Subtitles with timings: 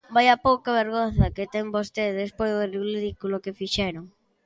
[0.15, 2.61] ¡Vaia pouca vergonza que ten vostede, despois do
[2.93, 4.05] ridículo que fixeron!